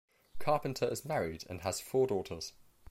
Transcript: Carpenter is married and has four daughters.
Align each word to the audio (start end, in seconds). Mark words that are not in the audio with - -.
Carpenter 0.39 0.87
is 0.87 1.05
married 1.05 1.43
and 1.47 1.61
has 1.61 1.79
four 1.79 2.07
daughters. 2.07 2.53